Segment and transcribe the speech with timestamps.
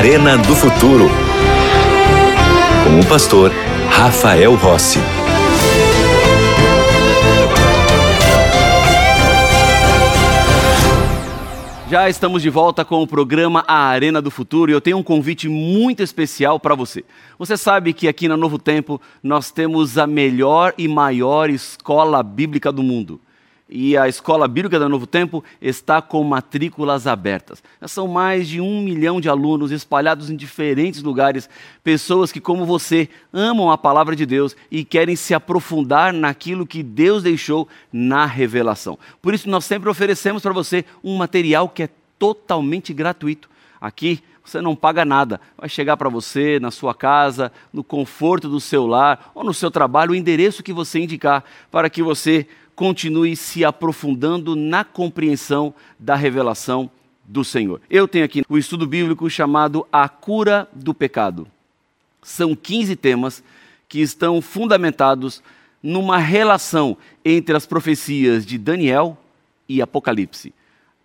[0.00, 1.10] Arena do Futuro.
[2.84, 3.52] Com o pastor
[3.90, 4.98] Rafael Rossi.
[11.90, 15.02] Já estamos de volta com o programa A Arena do Futuro e eu tenho um
[15.02, 17.04] convite muito especial para você.
[17.38, 22.72] Você sabe que aqui na Novo Tempo nós temos a melhor e maior escola bíblica
[22.72, 23.20] do mundo
[23.70, 27.62] e a Escola Bíblica do Novo Tempo está com matrículas abertas.
[27.86, 31.48] São mais de um milhão de alunos espalhados em diferentes lugares,
[31.84, 36.82] pessoas que, como você, amam a palavra de Deus e querem se aprofundar naquilo que
[36.82, 38.98] Deus deixou na revelação.
[39.22, 43.48] Por isso, nós sempre oferecemos para você um material que é totalmente gratuito.
[43.80, 45.40] Aqui você não paga nada.
[45.56, 49.70] Vai chegar para você na sua casa, no conforto do seu lar ou no seu
[49.70, 52.48] trabalho, o endereço que você indicar para que você
[52.80, 56.90] continue se aprofundando na compreensão da revelação
[57.26, 57.78] do Senhor.
[57.90, 61.46] Eu tenho aqui o estudo bíblico chamado A Cura do Pecado.
[62.22, 63.44] São 15 temas
[63.86, 65.42] que estão fundamentados
[65.82, 69.18] numa relação entre as profecias de Daniel
[69.68, 70.54] e Apocalipse.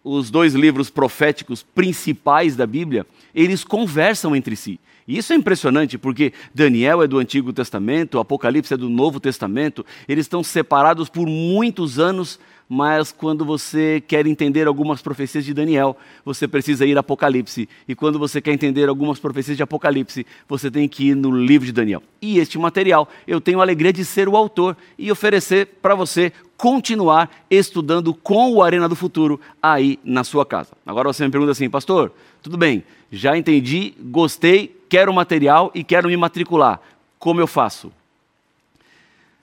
[0.08, 4.80] Os dois livros proféticos principais da Bíblia, eles conversam entre si.
[5.08, 9.84] E isso é impressionante porque Daniel é do Antigo Testamento, Apocalipse é do Novo Testamento,
[10.08, 12.40] eles estão separados por muitos anos,
[12.70, 17.68] mas quando você quer entender algumas profecias de Daniel, você precisa ir a Apocalipse.
[17.88, 21.66] E quando você quer entender algumas profecias de Apocalipse, você tem que ir no livro
[21.66, 22.04] de Daniel.
[22.22, 26.32] E este material, eu tenho a alegria de ser o autor e oferecer para você
[26.58, 30.72] continuar estudando com o Arena do Futuro aí na sua casa.
[30.86, 36.08] Agora você me pergunta assim, pastor, tudo bem, já entendi, gostei, quero material e quero
[36.08, 36.80] me matricular.
[37.20, 37.92] Como eu faço?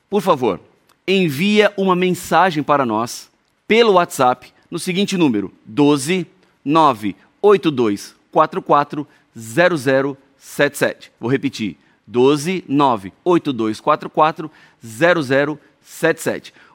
[0.09, 0.61] Por favor,
[1.07, 3.31] envia uma mensagem para nós
[3.67, 6.27] pelo WhatsApp no seguinte número: 12
[6.65, 11.13] 982 44 0077.
[11.19, 11.77] Vou repetir:
[12.07, 14.51] 12 982 44
[14.83, 15.72] 0077.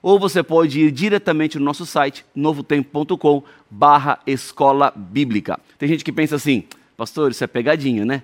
[0.02, 5.60] Ou você pode ir diretamente no nosso site novotempo.com barra escola bíblica.
[5.78, 6.64] Tem gente que pensa assim,
[6.96, 8.24] pastor, isso é pegadinha, né?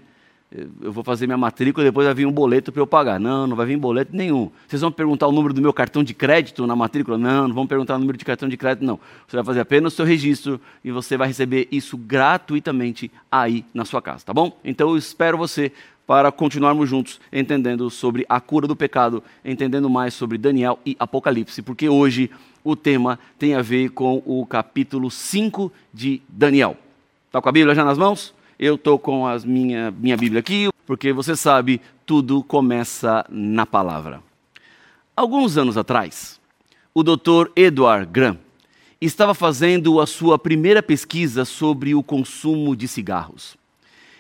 [0.82, 3.20] eu vou fazer minha matrícula e depois vai vir um boleto para eu pagar.
[3.20, 4.52] Não, não vai vir boleto nenhum.
[4.68, 7.18] Vocês vão perguntar o número do meu cartão de crédito na matrícula?
[7.18, 9.00] Não, não vão perguntar o número de cartão de crédito, não.
[9.28, 13.84] Você vai fazer apenas o seu registro e você vai receber isso gratuitamente aí na
[13.84, 14.60] sua casa, tá bom?
[14.64, 15.72] Então eu espero você
[16.06, 21.62] para continuarmos juntos entendendo sobre a cura do pecado, entendendo mais sobre Daniel e Apocalipse,
[21.62, 22.30] porque hoje
[22.64, 26.78] o tema tem a ver com o capítulo 5 de Daniel.
[27.28, 28.34] Está com a Bíblia já nas mãos?
[28.60, 34.22] Eu estou com a minha, minha Bíblia aqui, porque você sabe, tudo começa na palavra.
[35.16, 36.40] Alguns anos atrás,
[36.94, 37.50] o Dr.
[37.56, 38.38] Edward Graham
[39.02, 43.58] estava fazendo a sua primeira pesquisa sobre o consumo de cigarros.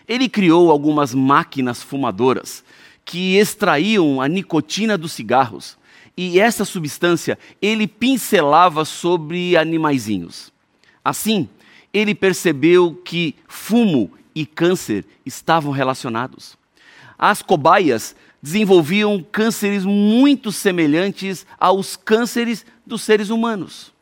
[0.07, 2.63] Ele criou algumas máquinas fumadoras
[3.05, 5.77] que extraíam a nicotina dos cigarros
[6.15, 10.51] e essa substância ele pincelava sobre animaizinhos.
[11.03, 11.49] Assim,
[11.93, 16.57] ele percebeu que fumo e câncer estavam relacionados.
[17.17, 23.93] As cobaias desenvolviam cânceres muito semelhantes aos cânceres dos seres humanos.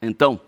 [0.00, 0.40] Então,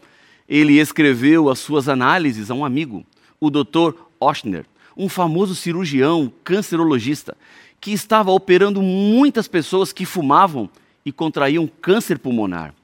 [0.49, 3.05] ele escreveu as suas análises a um amigo,
[3.41, 3.95] o Dr.
[4.27, 4.67] Oshner,
[4.97, 7.37] um famoso cirurgião cancerologista,
[7.81, 10.69] que estava operando muitas pessoas que fumavam
[11.05, 12.75] e contraíam câncer pulmonar.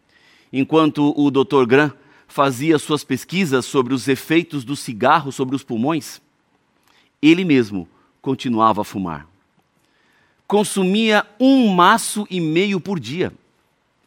[0.53, 1.65] Enquanto o Dr.
[1.67, 1.93] Graham
[2.29, 6.21] fazia suas pesquisas sobre os efeitos do cigarro sobre os pulmões,
[7.21, 7.89] ele mesmo
[8.21, 9.27] continuava a fumar.
[10.47, 13.33] Consumia um maço e meio por dia,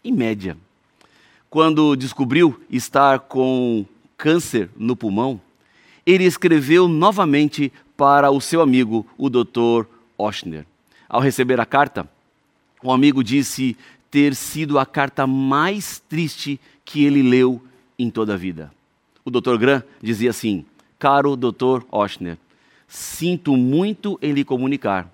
[0.04, 0.58] em média.
[1.50, 3.86] Quando descobriu estar com
[4.18, 5.42] câncer no pulmão,
[6.06, 9.86] ele escreveu novamente para o seu amigo, o Dr.
[10.18, 10.66] Oshner.
[11.10, 12.08] Ao receber a carta,
[12.84, 13.76] o amigo disse
[14.12, 17.62] ter sido a carta mais triste que ele leu
[17.98, 18.72] em toda a vida.
[19.24, 19.58] O Dr.
[19.58, 20.66] Graham dizia assim:
[21.00, 21.84] Caro Dr.
[21.92, 22.38] Oshner,
[22.88, 25.12] sinto muito em lhe comunicar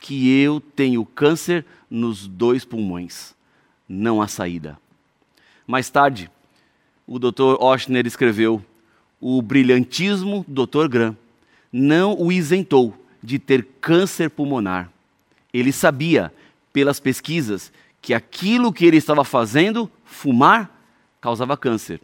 [0.00, 3.34] que eu tenho câncer nos dois pulmões.
[3.88, 4.78] Não há saída.
[5.66, 6.28] Mais tarde,
[7.06, 7.56] o Dr.
[7.60, 8.64] Oshner escreveu:
[9.22, 10.86] O brilhantismo do Dr.
[10.88, 11.16] Graham
[11.72, 14.92] não o isentou de ter câncer pulmonar.
[15.54, 16.30] Ele sabia,
[16.74, 17.72] pelas pesquisas,
[18.02, 20.70] que aquilo que ele estava fazendo, fumar,
[21.20, 22.00] causava câncer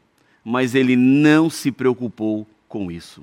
[0.50, 3.23] mas ele não se preocupou com isso.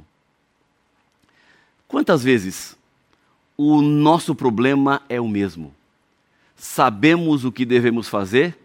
[1.88, 2.78] Quantas vezes
[3.58, 5.74] o nosso problema é o mesmo?
[6.56, 8.56] Sabemos o que devemos fazer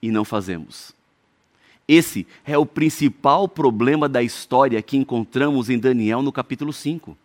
[0.00, 0.94] e não fazemos.
[1.92, 7.18] Esse é o principal problema da história que encontramos em Daniel no capítulo 5.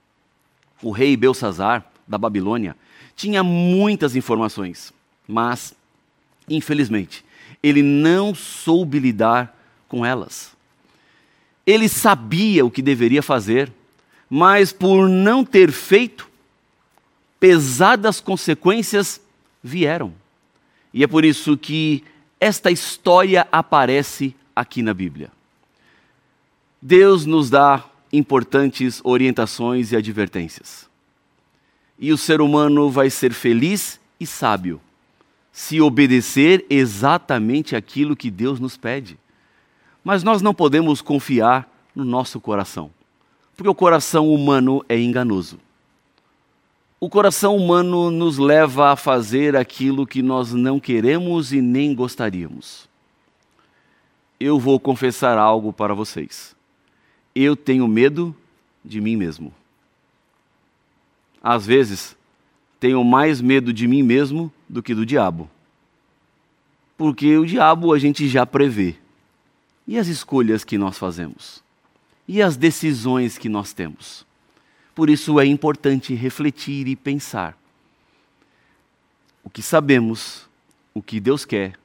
[0.81, 2.75] o rei Belsazar, da Babilônia,
[3.15, 4.91] tinha muitas informações,
[5.27, 5.75] mas,
[6.49, 7.23] infelizmente,
[7.61, 9.55] ele não soube lidar
[9.87, 10.55] com elas.
[11.63, 13.71] Ele sabia o que deveria fazer,
[14.27, 16.27] mas por não ter feito,
[17.39, 19.21] pesadas consequências
[19.63, 20.11] vieram.
[20.91, 22.03] E é por isso que
[22.39, 25.31] esta história aparece aqui na Bíblia.
[26.81, 30.87] Deus nos dá importantes orientações e advertências.
[31.97, 34.79] E o ser humano vai ser feliz e sábio
[35.55, 39.17] se obedecer exatamente aquilo que Deus nos pede.
[40.03, 41.65] Mas nós não podemos confiar
[41.95, 42.91] no nosso coração,
[43.55, 45.57] porque o coração humano é enganoso.
[46.99, 52.89] O coração humano nos leva a fazer aquilo que nós não queremos e nem gostaríamos.
[54.39, 56.55] Eu vou confessar algo para vocês
[57.35, 58.33] eu tenho medo
[58.83, 59.53] de mim mesmo.
[61.43, 62.15] Às vezes,
[62.79, 65.49] tenho mais medo de mim mesmo do que do diabo.
[66.97, 68.95] Porque o diabo a gente já prevê.
[69.85, 71.61] E as escolhas que nós fazemos?
[72.25, 74.25] E as decisões que nós temos?
[74.95, 77.55] Por isso é importante refletir e pensar.
[79.43, 80.47] O que sabemos,
[80.93, 81.77] o que Deus quer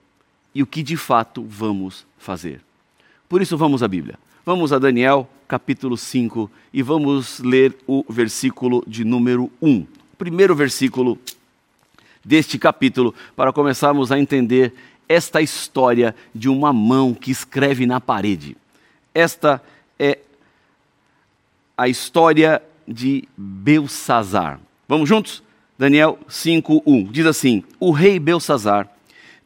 [0.54, 2.60] e o que de fato vamos fazer.
[3.28, 4.16] Por isso vamos à Bíblia.
[4.46, 9.84] Vamos a Daniel capítulo 5 e vamos ler o versículo de número 1.
[10.16, 11.18] Primeiro versículo
[12.24, 14.74] deste capítulo, para começarmos a entender
[15.08, 18.56] esta história de uma mão que escreve na parede.
[19.14, 19.60] Esta
[19.98, 20.18] é
[21.76, 24.60] a história de Belsazar.
[24.86, 25.42] Vamos juntos?
[25.78, 28.88] Daniel 5:1 diz assim: O rei Belsazar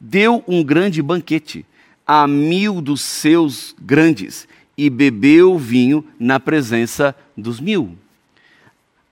[0.01, 1.65] deu um grande banquete
[2.07, 4.47] a mil dos seus grandes
[4.77, 7.97] e bebeu vinho na presença dos mil.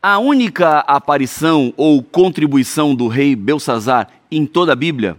[0.03, 5.17] A única aparição ou contribuição do rei Belsazar em toda a Bíblia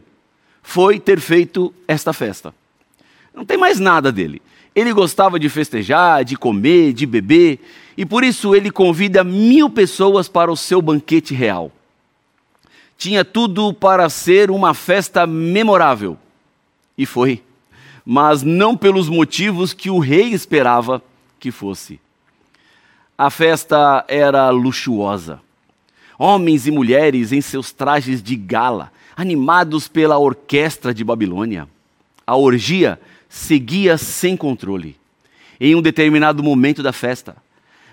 [0.61, 2.53] foi ter feito esta festa.
[3.33, 4.41] Não tem mais nada dele.
[4.75, 7.59] Ele gostava de festejar, de comer, de beber,
[7.95, 11.71] e por isso ele convida mil pessoas para o seu banquete real.
[12.97, 16.17] Tinha tudo para ser uma festa memorável.
[16.97, 17.41] E foi
[18.05, 21.01] mas não pelos motivos que o rei esperava
[21.39, 21.99] que fosse.
[23.17, 25.39] A festa era luxuosa.
[26.17, 31.67] Homens e mulheres em seus trajes de gala, animados pela orquestra de Babilônia.
[32.25, 34.95] A orgia seguia sem controle.
[35.59, 37.35] Em um determinado momento da festa,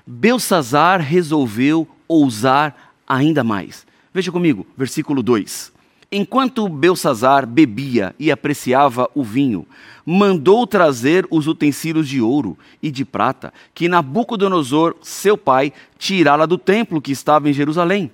[0.06, 3.86] Belsazar resolveu ousar ainda mais.
[4.12, 5.72] Veja comigo, versículo 2.
[6.12, 9.64] Enquanto Belsazar bebia e apreciava o vinho,
[10.04, 16.58] mandou trazer os utensílios de ouro e de prata que Nabucodonosor, seu pai, tirara do
[16.58, 18.10] templo que estava em Jerusalém,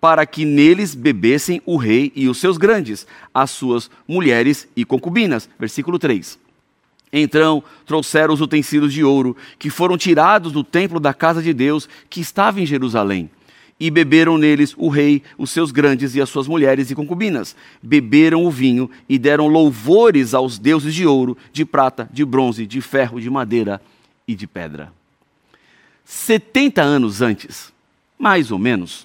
[0.00, 5.48] para que neles bebessem o rei e os seus grandes, as suas mulheres e concubinas.
[5.58, 6.38] Versículo 3.
[7.12, 11.88] Então trouxeram os utensílios de ouro que foram tirados do templo da casa de Deus
[12.08, 13.28] que estava em Jerusalém
[13.82, 17.56] e beberam neles o rei, os seus grandes e as suas mulheres e concubinas.
[17.82, 22.80] Beberam o vinho e deram louvores aos deuses de ouro, de prata, de bronze, de
[22.80, 23.82] ferro, de madeira
[24.26, 24.92] e de pedra.
[26.04, 27.72] 70 anos antes,
[28.16, 29.04] mais ou menos,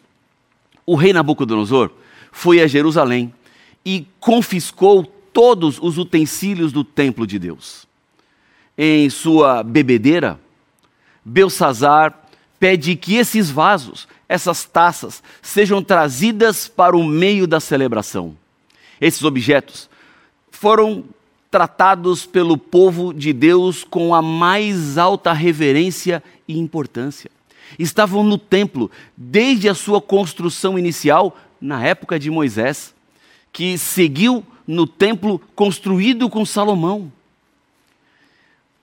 [0.86, 1.90] o rei Nabucodonosor
[2.32, 3.34] foi a Jerusalém
[3.84, 7.88] e confiscou todos os utensílios do templo de Deus.
[8.78, 10.40] Em sua bebedeira,
[11.26, 12.28] Belsazar
[12.60, 18.36] pede que esses vasos essas taças sejam trazidas para o meio da celebração.
[19.00, 19.90] Esses objetos
[20.52, 21.06] foram
[21.50, 27.32] tratados pelo povo de Deus com a mais alta reverência e importância.
[27.80, 32.94] Estavam no templo desde a sua construção inicial, na época de Moisés,
[33.52, 37.12] que seguiu no templo construído com Salomão.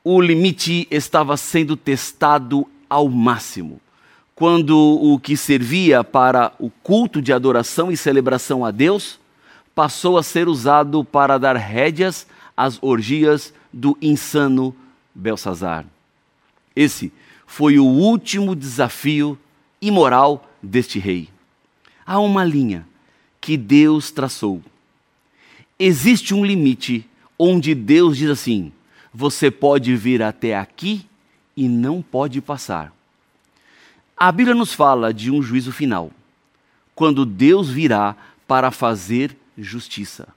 [0.03, 3.81] O limite estava sendo testado ao máximo
[4.35, 9.21] quando o que servia para o culto de adoração e celebração a Deus
[9.75, 12.27] passou a ser usado para dar rédeas
[12.57, 14.75] às orgias do insano
[15.15, 15.85] Belsazar.
[16.75, 17.13] Esse
[17.47, 19.39] foi o último desafio
[19.81, 21.29] imoral deste rei.
[22.07, 22.87] Há uma linha
[23.41, 24.63] que Deus traçou.
[25.79, 28.73] Existe um limite onde Deus diz assim:
[29.13, 31.07] você pode vir até aqui
[31.57, 32.93] e não pode passar.
[34.17, 36.11] A Bíblia nos fala de um juízo final,
[36.95, 38.17] quando Deus virá
[38.47, 40.29] para fazer justiça.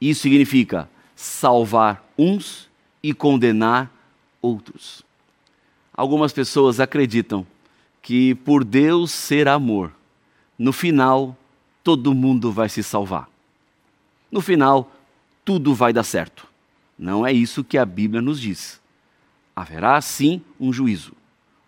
[0.00, 2.68] Isso significa salvar uns
[3.02, 3.90] e condenar
[4.40, 5.02] outros.
[5.92, 7.46] Algumas pessoas acreditam
[8.00, 9.92] que por Deus ser amor,
[10.58, 11.36] no final
[11.82, 13.28] todo mundo vai se salvar.
[14.30, 14.90] No final,
[15.44, 16.46] tudo vai dar certo.
[16.96, 18.80] Não é isso que a Bíblia nos diz.
[19.56, 21.12] Haverá sim um juízo.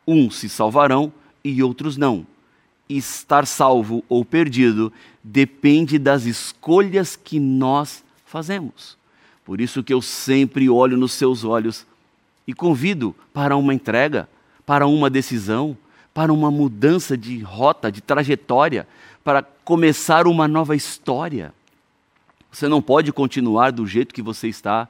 [0.06, 1.12] Uns se salvarão
[1.44, 2.26] e outros não.
[2.88, 8.96] Estar salvo ou perdido depende das escolhas que nós fazemos.
[9.44, 11.86] Por isso que eu sempre olho nos seus olhos
[12.46, 14.28] e convido para uma entrega,
[14.64, 15.76] para uma decisão,
[16.14, 18.86] para uma mudança de rota, de trajetória,
[19.24, 21.54] para começar uma nova história.
[22.50, 24.88] Você não pode continuar do jeito que você está.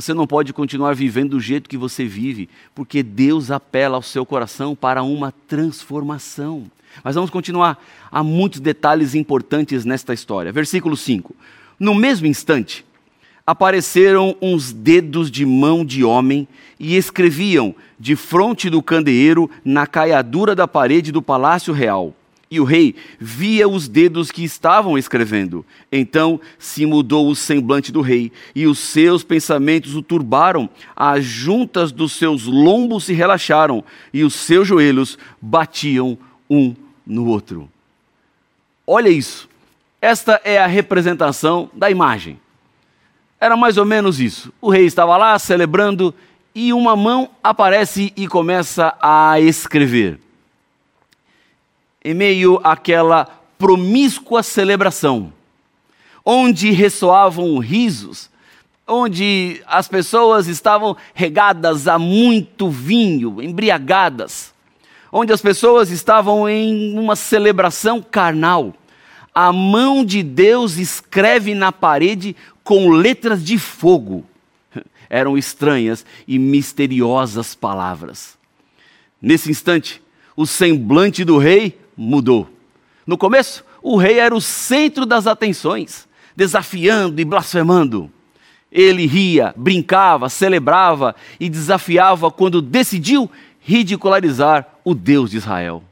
[0.00, 4.24] Você não pode continuar vivendo do jeito que você vive, porque Deus apela ao seu
[4.24, 6.70] coração para uma transformação.
[7.02, 7.84] Mas vamos continuar.
[8.08, 10.52] Há muitos detalhes importantes nesta história.
[10.52, 11.34] Versículo 5.
[11.80, 12.86] No mesmo instante,
[13.44, 16.46] apareceram uns dedos de mão de homem
[16.78, 22.14] e escreviam de fronte do candeeiro na caiadura da parede do palácio real.
[22.50, 25.64] E o rei via os dedos que estavam escrevendo.
[25.92, 30.68] Então se mudou o semblante do rei, e os seus pensamentos o turbaram.
[30.96, 36.16] As juntas dos seus lombos se relaxaram, e os seus joelhos batiam
[36.48, 36.74] um
[37.06, 37.68] no outro.
[38.86, 39.48] Olha isso.
[40.00, 42.40] Esta é a representação da imagem.
[43.40, 44.52] Era mais ou menos isso.
[44.60, 46.14] O rei estava lá celebrando
[46.54, 50.18] e uma mão aparece e começa a escrever
[52.08, 53.26] em meio àquela
[53.58, 55.30] promíscua celebração,
[56.24, 58.30] onde ressoavam risos,
[58.86, 64.54] onde as pessoas estavam regadas a muito vinho, embriagadas,
[65.12, 68.72] onde as pessoas estavam em uma celebração carnal.
[69.34, 72.34] A mão de Deus escreve na parede
[72.64, 74.24] com letras de fogo.
[75.10, 78.38] Eram estranhas e misteriosas palavras.
[79.20, 80.00] Nesse instante,
[80.34, 82.48] o semblante do rei mudou.
[83.04, 88.10] No começo, o rei era o centro das atenções, desafiando e blasfemando.
[88.70, 93.28] Ele ria, brincava, celebrava e desafiava quando decidiu
[93.60, 95.82] ridicularizar o Deus de Israel.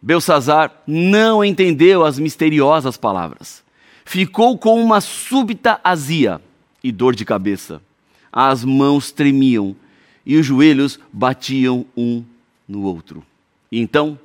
[0.00, 3.64] Belsazar não entendeu as misteriosas palavras.
[4.04, 6.40] Ficou com uma súbita azia
[6.82, 7.80] e dor de cabeça.
[8.30, 9.74] As mãos tremiam
[10.26, 12.22] e os joelhos batiam um
[12.68, 13.24] no outro.
[13.72, 14.18] E então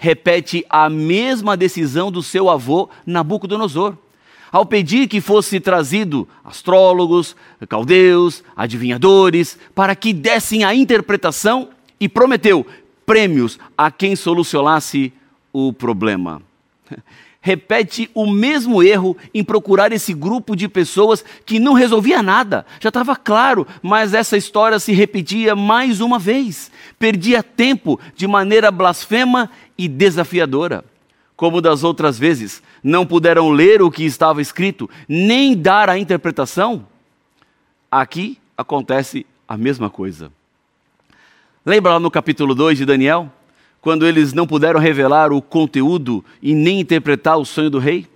[0.00, 3.94] repete a mesma decisão do seu avô Nabucodonosor.
[4.50, 7.36] Ao pedir que fosse trazido astrólogos,
[7.68, 11.68] caldeus, adivinhadores, para que dessem a interpretação
[12.00, 12.66] e prometeu
[13.04, 15.12] prêmios a quem solucionasse
[15.52, 16.40] o problema.
[17.42, 22.66] Repete o mesmo erro em procurar esse grupo de pessoas que não resolvia nada.
[22.78, 26.70] Já estava claro, mas essa história se repetia mais uma vez.
[26.98, 29.50] Perdia tempo de maneira blasfema
[29.80, 30.84] e desafiadora.
[31.34, 36.86] Como das outras vezes, não puderam ler o que estava escrito, nem dar a interpretação.
[37.90, 40.30] Aqui acontece a mesma coisa.
[41.64, 43.32] Lembra lá no capítulo 2 de Daniel?
[43.80, 48.06] Quando eles não puderam revelar o conteúdo e nem interpretar o sonho do rei?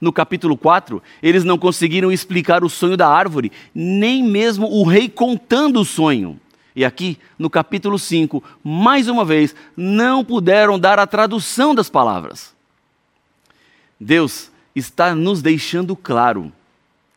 [0.00, 5.08] No capítulo 4, eles não conseguiram explicar o sonho da árvore, nem mesmo o rei
[5.08, 6.40] contando o sonho.
[6.76, 12.52] E aqui, no capítulo 5, mais uma vez, não puderam dar a tradução das palavras.
[13.98, 16.52] Deus está nos deixando claro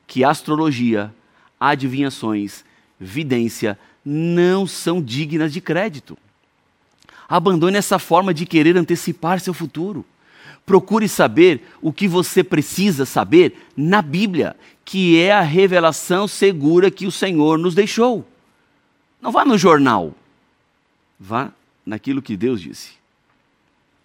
[0.06, 1.14] que astrologia,
[1.60, 2.64] adivinhações,
[3.00, 6.18] vidência não são dignas de crédito.
[7.28, 10.06] Abandone essa forma de querer antecipar seu futuro.
[10.66, 17.08] Procure saber o que você precisa saber na Bíblia, que é a revelação segura que
[17.08, 18.26] o Senhor nos deixou.
[19.22, 20.14] Não vá no jornal.
[21.20, 21.52] Vá
[21.86, 22.92] naquilo que Deus disse.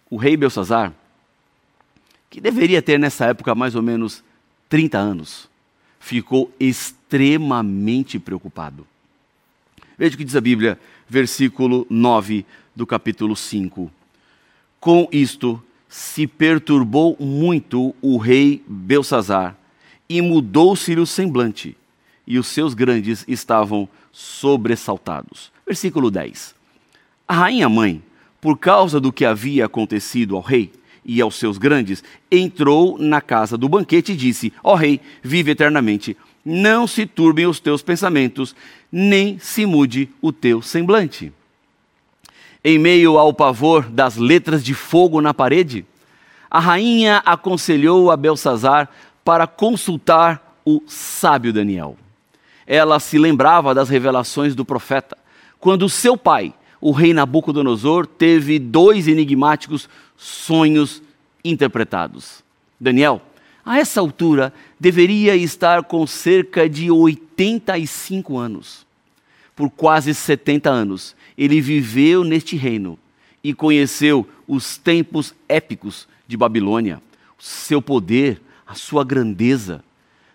[0.09, 0.93] O rei Belsazar,
[2.29, 4.23] que deveria ter nessa época mais ou menos
[4.69, 5.49] 30 anos,
[5.99, 8.87] ficou extremamente preocupado.
[9.97, 13.91] Veja o que diz a Bíblia, versículo 9 do capítulo 5.
[14.79, 19.55] Com isto se perturbou muito o rei Belsazar,
[20.09, 21.77] e mudou-se-lhe o semblante,
[22.25, 25.51] e os seus grandes estavam sobressaltados.
[25.65, 26.53] Versículo 10.
[27.27, 28.01] A rainha mãe,
[28.39, 30.71] por causa do que havia acontecido ao rei
[31.03, 36.15] e aos seus grandes, entrou na casa do banquete e disse: Ó rei, vive eternamente.
[36.45, 38.55] Não se turbem os teus pensamentos,
[38.91, 41.31] nem se mude o teu semblante.
[42.63, 45.85] Em meio ao pavor das letras de fogo na parede,
[46.51, 48.89] a rainha aconselhou a Belsazar
[49.23, 51.97] para consultar o sábio Daniel
[52.65, 55.17] ela se lembrava das revelações do profeta,
[55.59, 61.01] quando seu pai, o rei Nabucodonosor teve dois enigmáticos sonhos
[61.43, 62.43] interpretados.
[62.79, 63.21] Daniel,
[63.65, 68.85] a essa altura, deveria estar com cerca de 85 anos.
[69.55, 72.99] Por quase 70 anos, ele viveu neste reino
[73.41, 77.01] e conheceu os tempos épicos de Babilônia,
[77.39, 79.83] seu poder, a sua grandeza.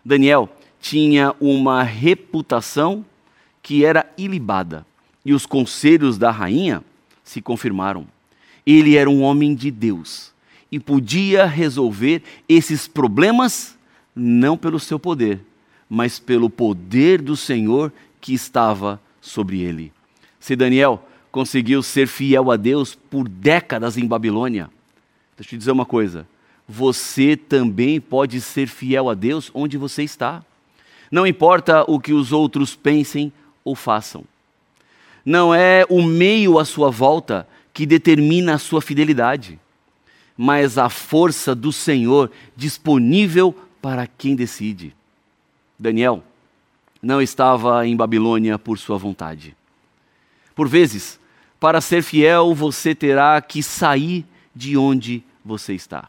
[0.04, 0.48] Daniel
[0.80, 3.04] tinha uma reputação
[3.62, 4.86] que era ilibada
[5.24, 6.82] e os conselhos da rainha
[7.22, 8.06] se confirmaram.
[8.66, 10.32] Ele era um homem de Deus
[10.70, 13.76] e podia resolver esses problemas
[14.14, 15.40] não pelo seu poder,
[15.88, 19.92] mas pelo poder do Senhor que estava sobre ele.
[20.40, 24.70] Se Daniel conseguiu ser fiel a Deus por décadas em Babilônia,
[25.36, 26.26] deixa eu te dizer uma coisa:
[26.66, 30.44] você também pode ser fiel a Deus onde você está.
[31.10, 33.32] Não importa o que os outros pensem
[33.64, 34.24] ou façam.
[35.24, 39.58] Não é o meio à sua volta que determina a sua fidelidade,
[40.36, 44.94] mas a força do Senhor disponível para quem decide.
[45.78, 46.22] Daniel
[47.02, 49.56] não estava em Babilônia por sua vontade.
[50.54, 51.20] Por vezes,
[51.60, 54.24] para ser fiel, você terá que sair
[54.54, 56.08] de onde você está.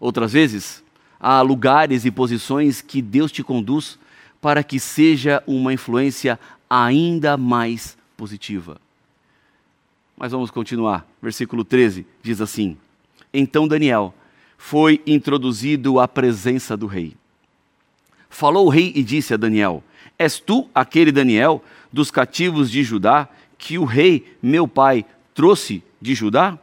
[0.00, 0.82] Outras vezes,
[1.18, 3.98] há lugares e posições que Deus te conduz
[4.40, 8.80] para que seja uma influência ainda mais positiva.
[10.16, 11.06] Mas vamos continuar.
[11.20, 12.76] Versículo 13 diz assim:
[13.32, 14.14] Então Daniel
[14.56, 17.14] foi introduzido à presença do rei.
[18.28, 19.82] Falou o rei e disse a Daniel:
[20.18, 25.04] És tu aquele Daniel dos cativos de Judá que o rei, meu pai,
[25.34, 26.58] trouxe de Judá?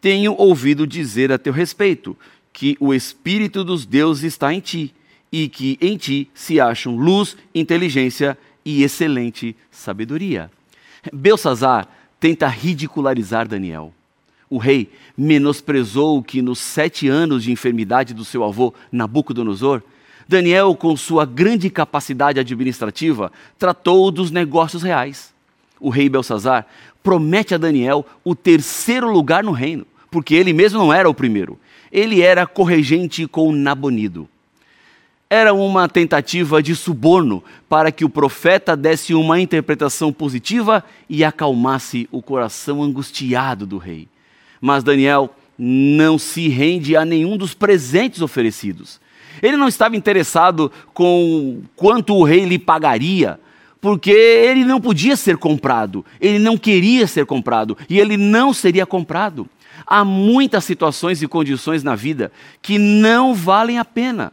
[0.00, 2.16] Tenho ouvido dizer a teu respeito
[2.56, 4.94] que o Espírito dos deuses está em ti
[5.30, 10.50] e que em ti se acham luz, inteligência e excelente sabedoria.
[11.12, 11.86] Belsazar
[12.18, 13.92] tenta ridicularizar Daniel.
[14.48, 19.82] O rei menosprezou que nos sete anos de enfermidade do seu avô Nabucodonosor,
[20.26, 25.30] Daniel, com sua grande capacidade administrativa, tratou dos negócios reais.
[25.78, 26.66] O rei Belsazar
[27.02, 31.60] promete a Daniel o terceiro lugar no reino, porque ele mesmo não era o primeiro
[31.90, 34.28] ele era corregente com Nabonido.
[35.28, 42.08] Era uma tentativa de suborno para que o profeta desse uma interpretação positiva e acalmasse
[42.12, 44.06] o coração angustiado do rei.
[44.60, 49.00] Mas Daniel não se rende a nenhum dos presentes oferecidos.
[49.42, 53.38] Ele não estava interessado com quanto o rei lhe pagaria,
[53.80, 58.86] porque ele não podia ser comprado, ele não queria ser comprado e ele não seria
[58.86, 59.48] comprado.
[59.84, 62.30] Há muitas situações e condições na vida
[62.62, 64.32] que não valem a pena.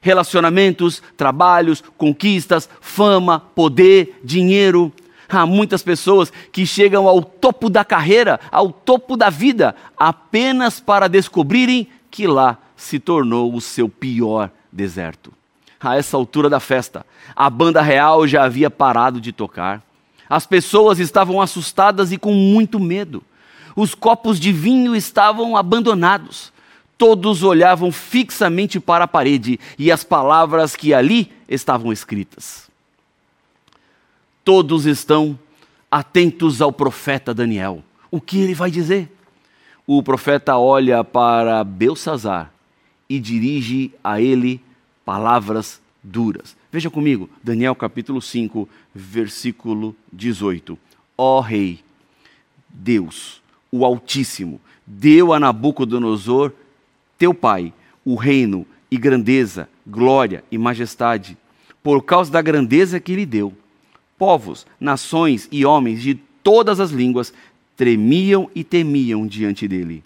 [0.00, 4.92] Relacionamentos, trabalhos, conquistas, fama, poder, dinheiro.
[5.28, 11.08] Há muitas pessoas que chegam ao topo da carreira, ao topo da vida, apenas para
[11.08, 15.32] descobrirem que lá se tornou o seu pior deserto.
[15.80, 19.82] A essa altura da festa, a banda real já havia parado de tocar.
[20.28, 23.22] As pessoas estavam assustadas e com muito medo.
[23.74, 26.52] Os copos de vinho estavam abandonados.
[26.96, 32.70] Todos olhavam fixamente para a parede e as palavras que ali estavam escritas.
[34.44, 35.38] Todos estão
[35.90, 37.82] atentos ao profeta Daniel.
[38.10, 39.10] O que ele vai dizer?
[39.86, 42.52] O profeta olha para Belsazar
[43.08, 44.60] e dirige a ele
[45.04, 46.56] palavras duras.
[46.70, 50.78] Veja comigo, Daniel capítulo 5, versículo 18.
[51.18, 51.80] Ó Rei,
[52.68, 53.41] Deus,
[53.72, 56.52] o Altíssimo, deu a Nabucodonosor,
[57.16, 57.72] teu pai,
[58.04, 61.38] o reino e grandeza, glória e majestade,
[61.82, 63.54] por causa da grandeza que lhe deu.
[64.18, 67.32] Povos, nações e homens de todas as línguas
[67.74, 70.04] tremiam e temiam diante dele.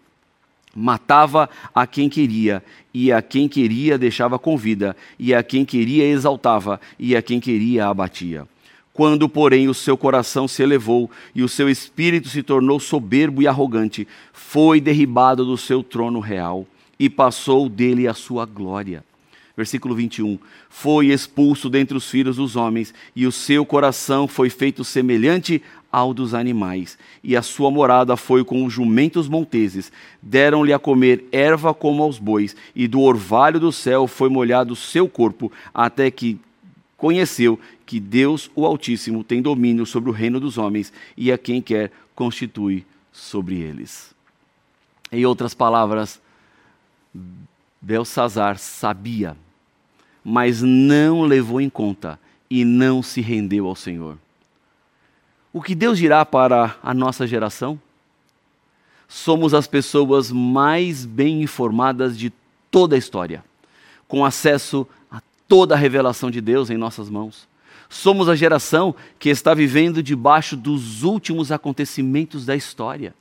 [0.75, 2.63] Matava a quem queria,
[2.95, 7.41] e a quem queria deixava com vida, e a quem queria exaltava, e a quem
[7.41, 8.47] queria abatia.
[8.97, 13.47] Quando, porém, o seu coração se elevou e o seu espírito se tornou soberbo e
[13.47, 16.67] arrogante, foi derribado do seu trono real
[16.99, 19.05] e passou dele a sua glória.
[19.55, 20.39] Versículo 21.
[20.71, 26.15] Foi expulso dentre os filhos dos homens, e o seu coração foi feito semelhante ao
[26.15, 29.93] dos animais, e a sua morada foi com os jumentos monteses.
[30.23, 34.77] Deram-lhe a comer erva como aos bois, e do orvalho do céu foi molhado o
[34.77, 36.39] seu corpo, até que
[36.97, 41.61] conheceu que Deus, o Altíssimo, tem domínio sobre o reino dos homens e a quem
[41.61, 44.15] quer constitui sobre eles.
[45.13, 46.21] Em outras palavras,
[47.81, 49.37] Belsazar sabia,
[50.25, 52.19] mas não levou em conta
[52.51, 54.19] e não se rendeu ao Senhor.
[55.53, 57.81] O que Deus dirá para a nossa geração?
[59.09, 62.33] Somos as pessoas mais bem informadas de
[62.71, 63.45] toda a história,
[64.09, 67.49] com acesso a toda a revelação de Deus em nossas mãos.
[67.89, 73.15] Somos a geração que está vivendo debaixo dos últimos acontecimentos da história.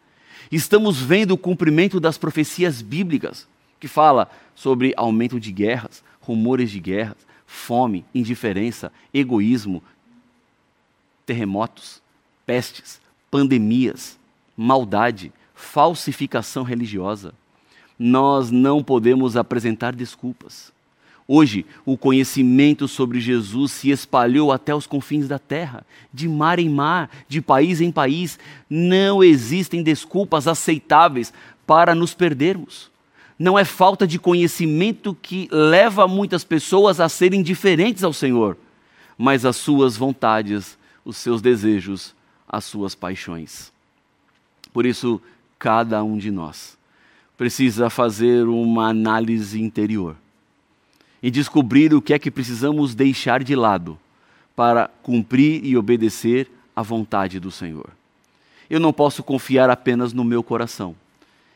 [0.51, 3.47] Estamos vendo o cumprimento das profecias bíblicas,
[3.79, 9.83] que fala sobre aumento de guerras, rumores de guerras, fome, indiferença, egoísmo,
[11.25, 12.01] terremotos,
[12.45, 14.17] pestes, pandemias,
[14.55, 17.33] maldade, falsificação religiosa.
[17.97, 20.74] Nós não podemos apresentar desculpas.
[21.27, 25.83] Hoje, o conhecimento sobre Jesus se espalhou até os confins da terra,
[26.13, 28.37] de mar em mar, de país em país.
[28.69, 31.33] Não existem desculpas aceitáveis
[31.65, 32.91] para nos perdermos.
[33.39, 38.55] Não é falta de conhecimento que leva muitas pessoas a serem diferentes ao Senhor,
[39.17, 42.13] mas as suas vontades, os seus desejos,
[42.47, 43.73] as suas paixões.
[44.71, 45.19] Por isso,
[45.57, 46.77] cada um de nós
[47.35, 50.15] precisa fazer uma análise interior
[51.25, 53.97] e descobrir o que é que precisamos deixar de lado
[54.55, 57.89] para cumprir e obedecer à vontade do Senhor.
[58.69, 60.95] Eu não posso confiar apenas no meu coração.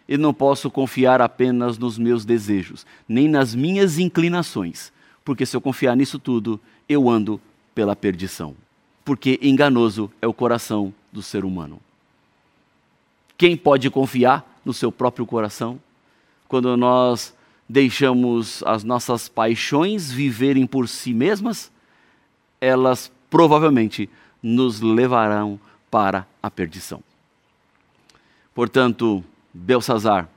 [0.07, 4.91] Eu não posso confiar apenas nos meus desejos, nem nas minhas inclinações,
[5.23, 7.39] porque se eu confiar nisso tudo, eu ando
[7.75, 8.55] pela perdição.
[9.05, 11.79] Porque enganoso é o coração do ser humano.
[13.37, 15.79] Quem pode confiar no seu próprio coração?
[16.47, 17.37] Quando nós
[17.69, 21.71] deixamos as nossas paixões viverem por si mesmas,
[22.59, 24.09] elas provavelmente
[24.41, 25.59] nos levarão
[25.91, 27.03] para a perdição.
[28.55, 30.27] Portanto, Belsazar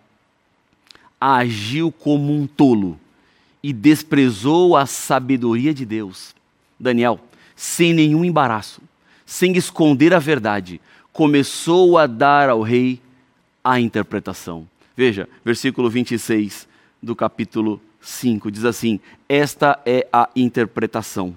[1.19, 3.01] agiu como um tolo
[3.63, 6.35] e desprezou a sabedoria de Deus.
[6.79, 7.19] Daniel,
[7.57, 8.83] sem nenhum embaraço,
[9.25, 10.81] sem esconder a verdade,
[11.13, 13.01] começou a dar ao rei
[13.65, 14.69] a interpretação.
[14.97, 16.69] Veja, versículo 26
[17.03, 18.51] do capítulo 5.
[18.51, 21.35] Diz assim: Esta é a interpretação.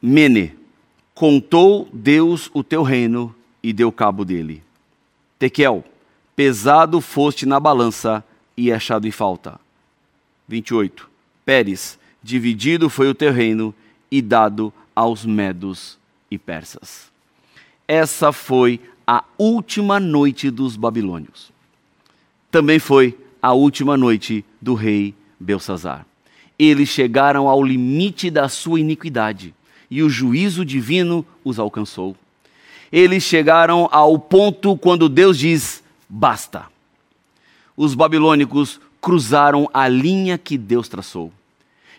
[0.00, 0.56] Mene,
[1.14, 4.62] contou Deus o teu reino e deu cabo dele.
[5.38, 5.84] Tequel,
[6.36, 8.24] pesado foste na balança
[8.56, 9.60] e achado em falta.
[10.48, 11.08] 28.
[11.44, 13.74] Pérez, dividido foi o teu reino
[14.10, 15.98] e dado aos medos
[16.30, 17.10] e persas.
[17.86, 21.52] Essa foi a última noite dos babilônios
[22.50, 26.04] também foi a última noite do rei Belsazar.
[26.58, 29.54] Eles chegaram ao limite da sua iniquidade
[29.90, 32.16] e o juízo divino os alcançou.
[32.92, 36.66] Eles chegaram ao ponto quando Deus diz: basta.
[37.76, 41.32] Os babilônicos cruzaram a linha que Deus traçou.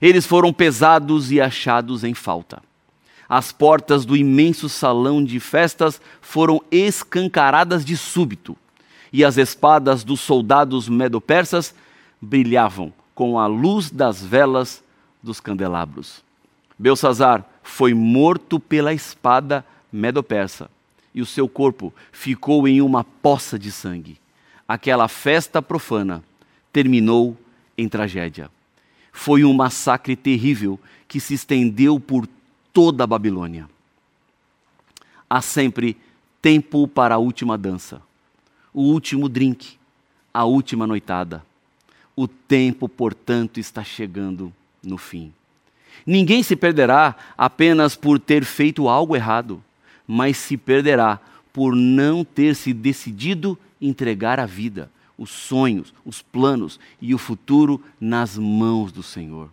[0.01, 2.61] Eles foram pesados e achados em falta.
[3.27, 8.57] As portas do imenso salão de festas foram escancaradas de súbito
[9.11, 11.75] e as espadas dos soldados medo-persas
[12.21, 14.83] brilhavam com a luz das velas
[15.21, 16.23] dos candelabros.
[16.79, 20.69] Belsazar foi morto pela espada medo-persa
[21.13, 24.17] e o seu corpo ficou em uma poça de sangue.
[24.67, 26.23] Aquela festa profana
[26.71, 27.37] terminou
[27.77, 28.49] em tragédia.
[29.11, 32.25] Foi um massacre terrível que se estendeu por
[32.71, 33.69] toda a Babilônia.
[35.29, 35.97] Há sempre
[36.41, 38.01] tempo para a última dança
[38.73, 39.77] o último drink,
[40.33, 41.43] a última noitada.
[42.15, 44.51] O tempo, portanto, está chegando
[44.83, 45.33] no fim.
[46.05, 49.63] Ninguém se perderá apenas por ter feito algo errado,
[50.07, 51.19] mas se perderá
[51.53, 57.81] por não ter se decidido entregar a vida, os sonhos, os planos e o futuro
[57.99, 59.49] nas mãos do Senhor.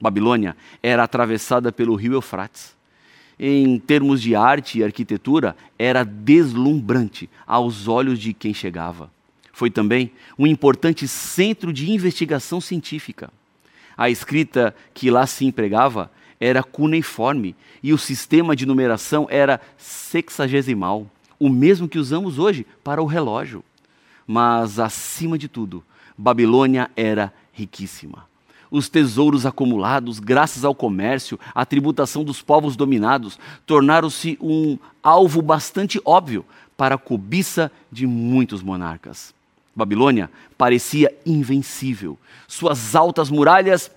[0.00, 2.75] Babilônia era atravessada pelo rio Eufrates
[3.38, 9.10] em termos de arte e arquitetura, era deslumbrante aos olhos de quem chegava.
[9.52, 13.30] Foi também um importante centro de investigação científica.
[13.96, 21.10] A escrita que lá se empregava era cuneiforme e o sistema de numeração era sexagesimal,
[21.38, 23.64] o mesmo que usamos hoje para o relógio.
[24.26, 25.82] Mas, acima de tudo,
[26.18, 28.26] Babilônia era riquíssima
[28.70, 36.00] os tesouros acumulados, graças ao comércio, à tributação dos povos dominados, tornaram-se um alvo bastante
[36.04, 36.44] óbvio
[36.76, 39.34] para a cobiça de muitos monarcas.
[39.74, 43.90] Babilônia parecia invencível, suas altas muralhas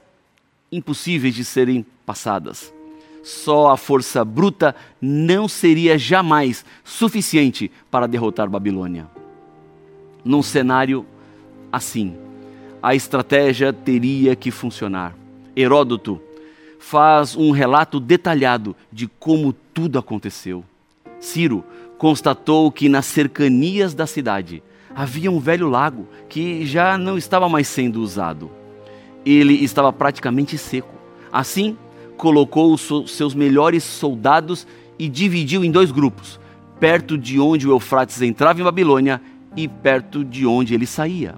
[0.71, 2.73] impossíveis de serem passadas.
[3.23, 9.07] Só a força bruta não seria jamais suficiente para derrotar Babilônia.
[10.23, 11.05] Num cenário
[11.71, 12.15] assim,
[12.81, 15.15] a estratégia teria que funcionar.
[15.55, 16.21] Heródoto
[16.79, 20.63] faz um relato detalhado de como tudo aconteceu.
[21.19, 21.63] Ciro
[21.97, 24.63] constatou que nas cercanias da cidade
[24.95, 28.49] havia um velho lago que já não estava mais sendo usado.
[29.25, 30.93] Ele estava praticamente seco.
[31.31, 31.77] Assim,
[32.15, 34.65] colocou seus melhores soldados
[34.97, 36.39] e dividiu em dois grupos,
[36.79, 39.21] perto de onde o Eufrates entrava em Babilônia
[39.55, 41.35] e perto de onde ele saía.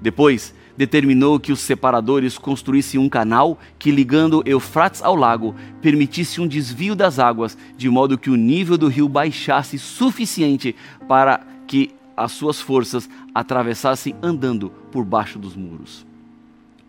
[0.00, 6.48] Depois, determinou que os separadores construíssem um canal que, ligando Eufrates ao lago, permitisse um
[6.48, 10.74] desvio das águas, de modo que o nível do rio baixasse suficiente
[11.06, 16.06] para que as suas forças atravessassem andando por baixo dos muros.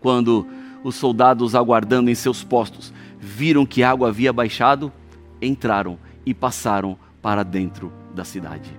[0.00, 0.46] Quando
[0.82, 4.92] os soldados, aguardando em seus postos, viram que a água havia baixado,
[5.40, 8.70] entraram e passaram para dentro da cidade.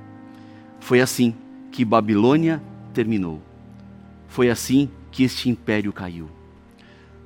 [0.79, 1.33] Foi assim
[1.71, 2.61] que Babilônia
[2.93, 3.41] terminou.
[4.33, 6.27] Foi assim que este império caiu.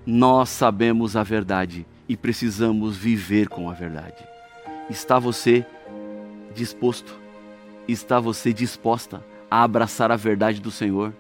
[0.05, 4.27] Nós sabemos a verdade e precisamos viver com a verdade.
[4.89, 5.65] Está você
[6.53, 7.17] disposto?
[7.87, 11.13] Está você disposta a abraçar a verdade do Senhor?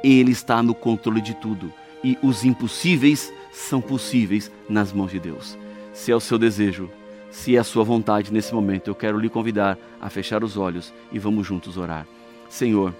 [0.00, 1.72] Ele está no controle de tudo
[2.04, 5.58] e os impossíveis são possíveis nas mãos de Deus.
[5.92, 6.88] Se é o seu desejo,
[7.32, 10.94] se é a sua vontade nesse momento, eu quero lhe convidar a fechar os olhos
[11.10, 12.06] e vamos juntos orar.
[12.48, 12.94] Senhor,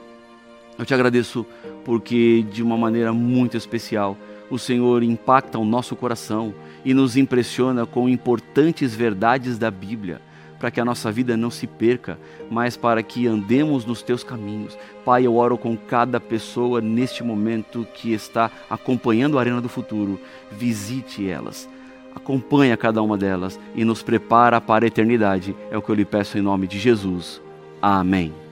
[0.79, 1.45] eu te agradeço
[1.85, 4.17] porque de uma maneira muito especial
[4.51, 6.53] o Senhor impacta o nosso coração
[6.85, 10.21] e nos impressiona com importantes verdades da Bíblia
[10.61, 12.19] para que a nossa vida não se perca,
[12.51, 14.77] mas para que andemos nos teus caminhos.
[15.05, 20.21] Pai, eu oro com cada pessoa neste momento que está acompanhando a Arena do Futuro.
[20.53, 21.67] Visite elas,
[22.15, 25.57] acompanha cada uma delas e nos prepara para a eternidade.
[25.71, 27.41] É o que eu lhe peço em nome de Jesus.
[27.81, 28.50] Amém.